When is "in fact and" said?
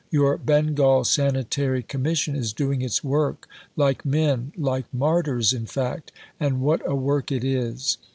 5.53-6.59